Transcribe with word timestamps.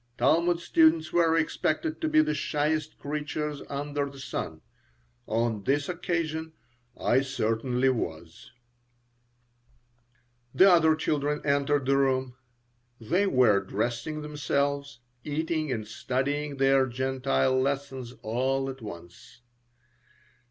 Talmud 0.17 0.59
students 0.59 1.13
were 1.13 1.37
expected 1.37 2.01
to 2.01 2.09
be 2.09 2.21
the 2.21 2.33
shyest 2.33 2.97
creatures 2.97 3.61
under 3.69 4.09
the 4.09 4.17
sun. 4.17 4.61
On 5.27 5.63
this 5.63 5.87
occasion 5.87 6.53
I 6.99 7.21
certainly 7.21 7.89
was 7.89 8.49
The 10.55 10.71
other 10.71 10.95
children 10.95 11.39
entered 11.45 11.85
the 11.85 11.97
room. 11.97 12.35
They 12.99 13.27
were 13.27 13.59
dressing 13.59 14.23
themselves, 14.23 15.01
eating 15.23 15.71
and 15.71 15.87
studying 15.87 16.57
their 16.57 16.87
Gentile 16.87 17.61
lessons 17.61 18.13
all 18.23 18.71
at 18.71 18.81
once. 18.81 19.41